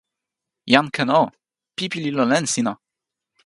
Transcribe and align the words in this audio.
jan 0.71 0.87
Ken 0.95 1.09
o, 1.19 1.23
pipi 1.75 1.99
li 2.01 2.11
lon 2.15 2.29
len 2.31 2.45
sina. 2.53 2.73